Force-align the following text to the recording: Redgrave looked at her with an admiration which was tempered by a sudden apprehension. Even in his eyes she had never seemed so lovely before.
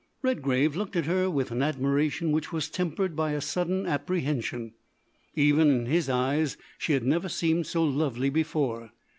Redgrave 0.23 0.75
looked 0.75 0.95
at 0.95 1.05
her 1.05 1.29
with 1.29 1.51
an 1.51 1.61
admiration 1.61 2.31
which 2.31 2.51
was 2.51 2.71
tempered 2.71 3.15
by 3.15 3.33
a 3.33 3.39
sudden 3.39 3.85
apprehension. 3.85 4.73
Even 5.35 5.69
in 5.69 5.85
his 5.85 6.09
eyes 6.09 6.57
she 6.79 6.93
had 6.93 7.03
never 7.03 7.29
seemed 7.29 7.67
so 7.67 7.83
lovely 7.83 8.31
before. 8.31 8.93